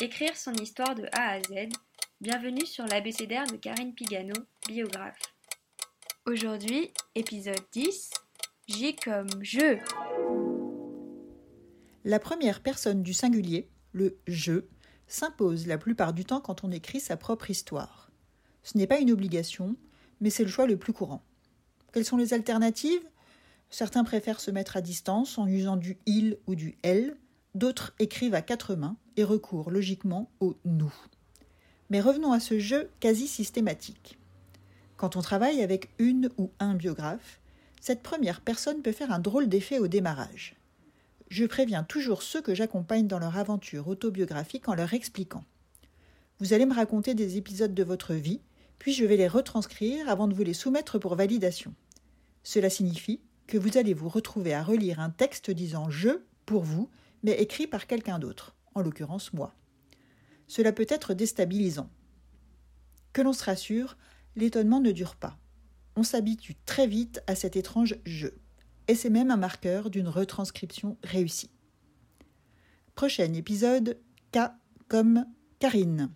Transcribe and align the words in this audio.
Écrire 0.00 0.36
son 0.36 0.54
histoire 0.54 0.94
de 0.94 1.04
A 1.12 1.34
à 1.34 1.40
Z. 1.40 1.68
Bienvenue 2.20 2.66
sur 2.66 2.84
l'abécédaire 2.86 3.46
de 3.46 3.56
Karine 3.56 3.94
Pigano, 3.94 4.34
biographe. 4.66 5.20
Aujourd'hui, 6.26 6.92
épisode 7.14 7.60
10. 7.72 8.10
J 8.66 8.96
comme 8.96 9.28
je. 9.42 9.78
La 12.04 12.18
première 12.18 12.62
personne 12.62 13.02
du 13.02 13.12
singulier, 13.12 13.68
le 13.92 14.18
je, 14.26 14.64
s'impose 15.06 15.68
la 15.68 15.78
plupart 15.78 16.14
du 16.14 16.24
temps 16.24 16.40
quand 16.40 16.64
on 16.64 16.72
écrit 16.72 16.98
sa 16.98 17.16
propre 17.16 17.50
histoire. 17.50 18.10
Ce 18.64 18.76
n'est 18.78 18.88
pas 18.88 18.98
une 18.98 19.12
obligation, 19.12 19.76
mais 20.20 20.30
c'est 20.30 20.44
le 20.44 20.50
choix 20.50 20.66
le 20.66 20.78
plus 20.78 20.92
courant. 20.92 21.22
Quelles 21.92 22.06
sont 22.06 22.16
les 22.16 22.34
alternatives? 22.34 23.06
Certains 23.70 24.04
préfèrent 24.04 24.40
se 24.40 24.50
mettre 24.50 24.76
à 24.76 24.80
distance 24.80 25.38
en 25.38 25.46
usant 25.46 25.76
du 25.76 25.98
il 26.06 26.38
ou 26.46 26.56
du 26.56 26.76
elle, 26.82 27.16
d'autres 27.54 27.94
écrivent 27.98 28.34
à 28.34 28.42
quatre 28.42 28.74
mains 28.74 28.96
et 29.16 29.24
recourent 29.24 29.70
logiquement 29.70 30.30
au 30.40 30.56
nous. 30.64 30.94
Mais 31.90 32.00
revenons 32.00 32.32
à 32.32 32.40
ce 32.40 32.58
jeu 32.58 32.90
quasi 33.00 33.28
systématique. 33.28 34.18
Quand 34.96 35.16
on 35.16 35.22
travaille 35.22 35.62
avec 35.62 35.90
une 35.98 36.30
ou 36.38 36.50
un 36.58 36.74
biographe, 36.74 37.40
cette 37.80 38.02
première 38.02 38.40
personne 38.40 38.82
peut 38.82 38.92
faire 38.92 39.12
un 39.12 39.18
drôle 39.18 39.48
d'effet 39.48 39.78
au 39.78 39.88
démarrage. 39.88 40.54
Je 41.28 41.44
préviens 41.44 41.82
toujours 41.82 42.22
ceux 42.22 42.40
que 42.40 42.54
j'accompagne 42.54 43.06
dans 43.06 43.18
leur 43.18 43.36
aventure 43.36 43.88
autobiographique 43.88 44.68
en 44.68 44.74
leur 44.74 44.94
expliquant. 44.94 45.44
Vous 46.38 46.52
allez 46.52 46.66
me 46.66 46.74
raconter 46.74 47.14
des 47.14 47.36
épisodes 47.36 47.74
de 47.74 47.82
votre 47.82 48.14
vie, 48.14 48.40
puis 48.78 48.92
je 48.92 49.04
vais 49.04 49.16
les 49.16 49.28
retranscrire 49.28 50.08
avant 50.08 50.28
de 50.28 50.34
vous 50.34 50.42
les 50.42 50.54
soumettre 50.54 50.98
pour 50.98 51.14
validation. 51.14 51.74
Cela 52.42 52.70
signifie 52.70 53.20
que 53.46 53.58
vous 53.58 53.78
allez 53.78 53.94
vous 53.94 54.08
retrouver 54.08 54.54
à 54.54 54.62
relire 54.62 55.00
un 55.00 55.10
texte 55.10 55.50
disant 55.50 55.90
je 55.90 56.20
pour 56.46 56.62
vous, 56.62 56.88
mais 57.22 57.40
écrit 57.40 57.66
par 57.66 57.86
quelqu'un 57.86 58.18
d'autre, 58.18 58.56
en 58.74 58.82
l'occurrence 58.82 59.32
moi. 59.32 59.54
Cela 60.46 60.72
peut 60.72 60.86
être 60.88 61.14
déstabilisant. 61.14 61.90
Que 63.12 63.22
l'on 63.22 63.32
se 63.32 63.44
rassure, 63.44 63.96
l'étonnement 64.36 64.80
ne 64.80 64.92
dure 64.92 65.16
pas. 65.16 65.38
On 65.96 66.02
s'habitue 66.02 66.56
très 66.66 66.86
vite 66.86 67.22
à 67.26 67.34
cet 67.34 67.56
étrange 67.56 67.96
je, 68.04 68.28
et 68.88 68.94
c'est 68.94 69.10
même 69.10 69.30
un 69.30 69.36
marqueur 69.36 69.90
d'une 69.90 70.08
retranscription 70.08 70.96
réussie. 71.02 71.50
Prochain 72.94 73.32
épisode 73.34 73.98
K 74.32 74.38
comme 74.88 75.26
Karine. 75.58 76.10